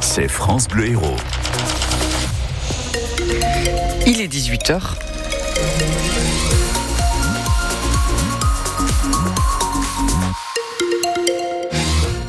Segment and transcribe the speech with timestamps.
[0.00, 1.16] c'est France Bleu Héros.
[4.06, 4.80] Il est 18h.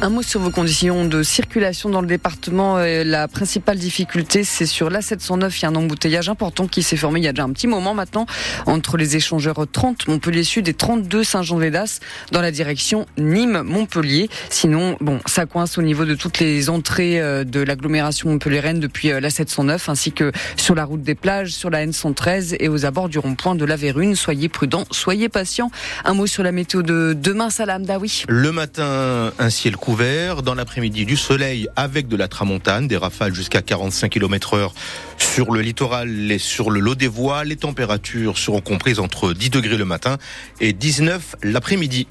[0.00, 2.76] Un mot sur vos conditions de circulation dans le département.
[2.78, 5.58] Euh, la principale difficulté, c'est sur l'A709.
[5.58, 7.66] Il y a un embouteillage important qui s'est formé il y a déjà un petit
[7.66, 8.24] moment maintenant
[8.66, 11.98] entre les échangeurs 30 Montpellier Sud et 32 Saint-Jean-Védas
[12.30, 14.30] dans la direction Nîmes-Montpellier.
[14.50, 19.10] Sinon, bon, ça coince au niveau de toutes les entrées euh, de l'agglomération montpelliéraine depuis
[19.10, 23.08] euh, l'A709 ainsi que sur la route des plages, sur la N113 et aux abords
[23.08, 24.14] du rond-point de la Vérune.
[24.14, 25.72] Soyez prudents, soyez patients.
[26.04, 28.22] Un mot sur la météo de demain, Salam Daoui.
[28.28, 33.62] Le matin, un ciel Dans l'après-midi, du soleil avec de la tramontane, des rafales jusqu'à
[33.62, 34.74] 45 km heure
[35.16, 37.42] sur le littoral et sur le lot des voies.
[37.44, 40.18] Les températures seront comprises entre 10 degrés le matin
[40.60, 42.06] et 19 l'après-midi.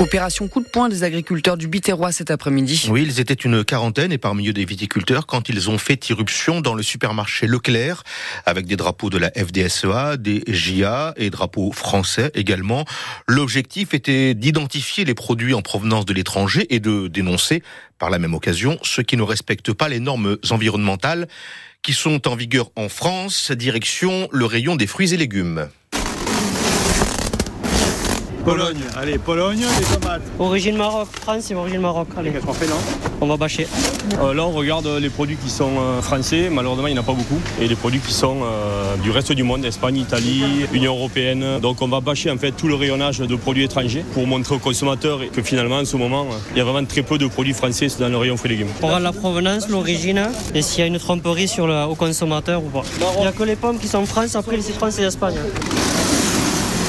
[0.00, 2.88] Opération coup de poing des agriculteurs du Biterrois cet après-midi.
[2.90, 6.60] Oui, ils étaient une quarantaine et parmi eux des viticulteurs quand ils ont fait irruption
[6.60, 8.02] dans le supermarché Leclerc
[8.44, 12.84] avec des drapeaux de la FDSEA, des JA et drapeaux français également.
[13.28, 17.62] L'objectif était d'identifier les produits en provenance de l'étranger et de dénoncer
[18.00, 21.28] par la même occasion ceux qui ne respectent pas les normes environnementales
[21.82, 25.68] qui sont en vigueur en France, direction le rayon des fruits et légumes.
[28.44, 30.22] Pologne, allez, Pologne, les tomates.
[30.38, 32.08] Origine Maroc, France et origine Maroc.
[32.16, 32.76] Allez, Qu'est-ce qu'on fait, non
[33.20, 33.66] on va bâcher.
[34.20, 36.50] Euh, là, on regarde les produits qui sont euh, français.
[36.50, 37.40] Malheureusement, il n'y en a pas beaucoup.
[37.60, 41.58] Et les produits qui sont euh, du reste du monde, Espagne, Italie, Union européenne.
[41.60, 44.58] Donc, on va bâcher en fait tout le rayonnage de produits étrangers pour montrer aux
[44.58, 47.86] consommateurs que finalement, en ce moment, il y a vraiment très peu de produits français
[47.98, 48.72] dans le rayon fruits et légumes.
[48.82, 52.62] On regarde la provenance, l'origine et s'il y a une tromperie sur le, au consommateur
[52.62, 52.82] ou pas.
[53.16, 55.36] Il n'y a que les pommes qui sont en France, après les citrons, c'est l'Espagne.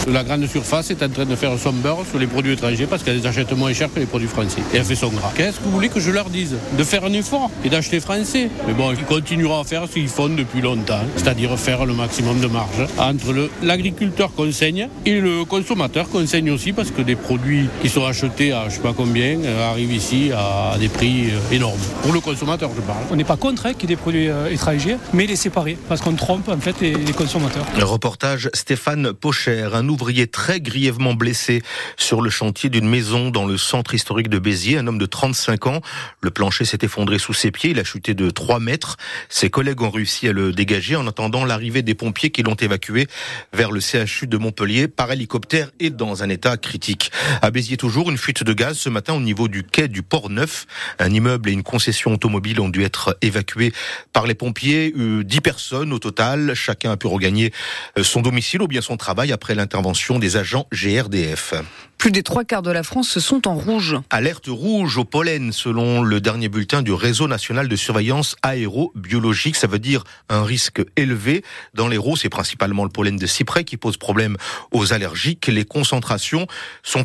[0.07, 3.01] La grande surface est en train de faire son beurre sur les produits étrangers parce
[3.01, 4.61] qu'elle les achète moins cher que les produits français.
[4.71, 5.31] Et elle fait son gras.
[5.35, 6.55] Qu'est-ce que vous voulez que je leur dise?
[6.77, 8.49] De faire un effort et d'acheter français.
[8.67, 12.39] Mais bon, ils continueront à faire ce qu'ils font depuis longtemps, c'est-à-dire faire le maximum
[12.39, 17.15] de marge entre l'agriculteur qu'on saigne et le consommateur qu'on saigne aussi parce que des
[17.15, 21.31] produits qui sont achetés à je sais pas combien euh, arrivent ici à des prix
[21.31, 21.79] euh, énormes.
[22.03, 23.03] Pour le consommateur, je parle.
[23.09, 25.77] On n'est pas contre hein, qu'il y ait des produits euh, étrangers, mais les séparer,
[25.89, 27.65] parce qu'on trompe en fait les, les consommateurs.
[27.75, 31.61] Le reportage Stéphane Pocher, un ouvrier très grièvement blessé
[31.95, 35.67] sur le chantier d'une maison dans le centre historique de Béziers, un homme de 35
[35.67, 35.81] ans.
[36.19, 38.97] Le plancher s'est effondré sous ses pieds, il a chuté de 3 mètres.
[39.29, 43.07] Ses collègues ont réussi à le dégager en attendant l'arrivée des pompiers qui l'ont évacué
[43.53, 47.09] vers le CHU de Montpellier par hélicoptère et dans un état critique.
[47.41, 50.29] À Béziers toujours, une fuite de gaz ce matin au niveau du quai du Port
[50.29, 50.65] Neuf.
[50.99, 53.71] Un immeuble et une concession automobile ont dû être évacués
[54.11, 54.93] par les pompiers.
[54.97, 56.53] Euh, 10 personnes au total.
[56.53, 57.53] Chacun a pu regagner
[57.97, 59.84] euh, son domicile ou bien son travail après l'intervention
[60.19, 61.53] des agents GRDF.
[61.99, 63.95] Plus des trois quarts de la France sont en rouge.
[64.09, 69.55] Alerte rouge au pollen selon le dernier bulletin du réseau national de surveillance aérobiologique.
[69.55, 71.43] Ça veut dire un risque élevé.
[71.75, 74.37] Dans l'Hérault, c'est principalement le pollen de cyprès qui pose problème
[74.71, 75.47] aux allergiques.
[75.47, 76.47] Les concentrations
[76.81, 77.03] sont,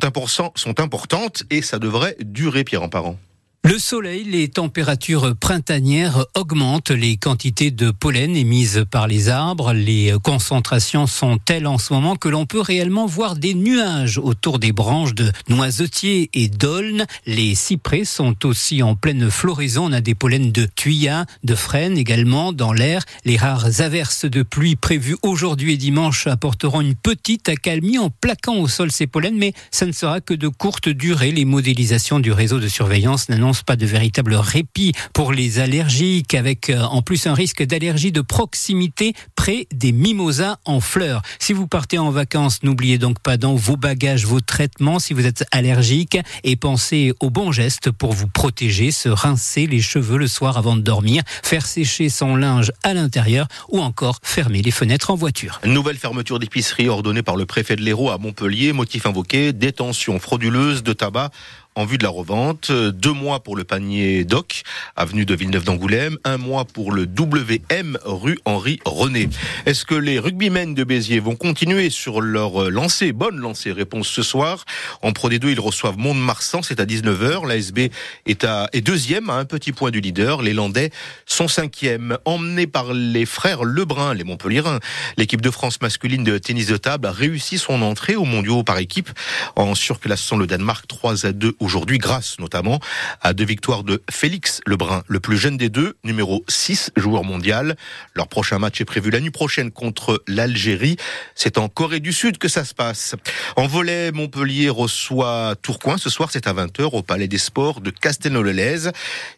[0.54, 3.18] sont importantes et ça devrait durer, Pierre en parent.
[3.62, 9.75] Le soleil, les températures printanières augmentent les quantités de pollen émises par les arbres.
[9.75, 14.60] Les concentrations sont telles en ce moment que l'on peut réellement voir des nuages autour
[14.60, 17.04] des branches de noisetiers et d'aulnes.
[17.26, 19.91] Les cyprès sont aussi en pleine floraison.
[19.91, 23.04] On a des pollens de tuyas, de frênes également dans l'air.
[23.27, 28.56] Les rares averses de pluie prévues aujourd'hui et dimanche apporteront une petite accalmie en plaquant
[28.56, 31.31] au sol ces pollens, mais ça ne sera que de courte durée.
[31.31, 36.71] Les modélisations du réseau de surveillance n'annoncent pas de véritable répit pour les allergiques, avec
[36.71, 41.22] euh, en plus un risque d'allergie de proximité près des mimosas en fleurs.
[41.38, 45.27] Si vous partez en vacances, n'oubliez donc pas dans vos bagages vos traitements si vous
[45.27, 50.28] êtes allergique et pensez aux bons gestes pour vous protéger, se rincer les cheveux le
[50.28, 55.10] soir avant de dormir, faire sécher son linge à l'intérieur ou encore fermer les fenêtres
[55.10, 55.60] en voiture.
[55.65, 58.72] Nouvelle fermeture d'épicerie ordonnée par le préfet de l'Hérault à Montpellier.
[58.72, 61.31] Motif invoqué, détention frauduleuse de tabac
[61.80, 62.70] en vue de la revente.
[62.70, 64.65] Deux mois pour le panier DOC,
[64.97, 66.18] avenue de Villeneuve d'Angoulême.
[66.24, 69.30] Un mois pour le WM, rue Henri René.
[69.65, 73.72] Est-ce que les rugbymen de Béziers vont continuer sur leur lancée Bonne lancée.
[73.72, 74.66] Réponse ce soir?
[75.00, 76.60] En Pro D2, ils reçoivent Mont-de-Marsan.
[76.62, 77.48] C'est à 19h.
[77.48, 77.91] L'ASB
[78.26, 80.42] est, à, deuxième à un petit point du leader.
[80.42, 80.91] Les Landais
[81.24, 82.18] sont cinquième.
[82.26, 84.80] Emmenés par les frères Lebrun, les Montpellierins,
[85.16, 88.76] l'équipe de France masculine de tennis de table a réussi son entrée aux mondiaux par
[88.76, 89.09] équipe
[89.56, 91.70] en surclassant le Danemark 3 à 2 aujourd'hui.
[91.71, 92.81] Aujourd'hui grâce notamment
[93.21, 97.77] à deux victoires de Félix Lebrun, le plus jeune des deux, numéro 6 joueur mondial.
[98.17, 100.97] Leur prochain match est prévu la nuit prochaine contre l'Algérie.
[101.37, 103.15] C'est en Corée du Sud que ça se passe.
[103.55, 107.91] En volet, Montpellier reçoit Tourcoing ce soir, c'est à 20h au Palais des Sports de
[107.91, 108.89] Castelnau-le-Lez.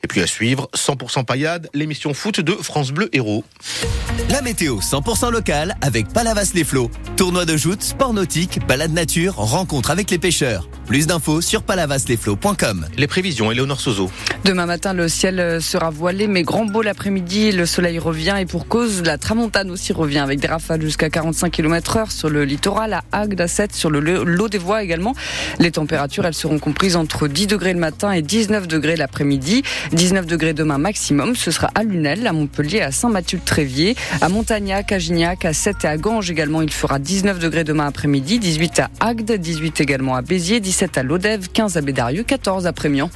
[0.02, 3.44] Et puis à suivre, 100% paillade, l'émission foot de France Bleu Héros.
[4.31, 6.90] La météo 100% locale avec Palavas les Flots.
[7.19, 10.67] Tournoi de joute, sport nautique, balade nature, rencontre avec les pêcheurs.
[10.87, 12.11] Plus d'infos sur palavaslesflots.com.
[12.11, 12.11] Les
[13.06, 14.10] prévisions, Éléonore Sozo.
[14.44, 18.66] Demain matin, le ciel sera voilé, mais grand beau l'après-midi, le soleil revient et pour
[18.66, 22.92] cause, la tramontane aussi revient avec des rafales jusqu'à 45 km heure sur le littoral,
[22.94, 25.14] à Agde, à 7, sur le lot des voies également.
[25.58, 29.62] Les températures, elles seront comprises entre 10 degrés le matin et 19 degrés l'après-midi.
[29.92, 34.98] 19 degrés demain maximum, ce sera à Lunel, à Montpellier, à Saint-Mathieu-de-Tréviers, à Montagnac, à
[34.98, 36.62] Gignac, à 7 et à Ganges également.
[36.62, 41.02] Il fera 19 degrés demain après-midi, 18 à Agde, 18 également à Béziers, 17 à
[41.02, 43.10] Lodève, 15 à Bédarieux, 14 à Prémian.